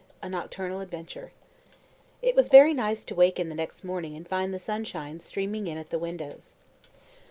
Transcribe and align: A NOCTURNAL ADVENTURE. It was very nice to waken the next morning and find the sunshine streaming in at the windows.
A 0.23 0.27
NOCTURNAL 0.29 0.79
ADVENTURE. 0.81 1.31
It 2.23 2.35
was 2.35 2.49
very 2.49 2.73
nice 2.73 3.03
to 3.03 3.13
waken 3.13 3.49
the 3.49 3.53
next 3.53 3.83
morning 3.83 4.15
and 4.15 4.27
find 4.27 4.51
the 4.51 4.57
sunshine 4.57 5.19
streaming 5.19 5.67
in 5.67 5.77
at 5.77 5.91
the 5.91 5.99
windows. 5.99 6.55